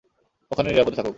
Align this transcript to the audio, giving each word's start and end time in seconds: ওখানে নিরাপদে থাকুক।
ওখানে 0.51 0.67
নিরাপদে 0.69 0.95
থাকুক। 0.95 1.09